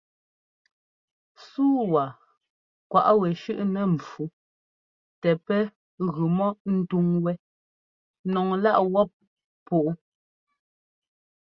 Súu 1.47 1.79
wa 1.93 2.05
kwaꞌ 2.89 3.09
wɛ 3.21 3.27
shʉ́ꞌnɛ 3.41 3.81
ḿpfú 3.93 4.23
tɛ 5.21 5.31
pɛ́ 5.45 5.59
gʉ 6.13 6.23
mɔ 6.37 6.47
ńtúŋ 6.77 7.05
wɛ́ 7.23 7.35
nɔŋláꞌ 8.31 8.77
wɔp 8.93 9.09
púꞌu. 9.65 9.91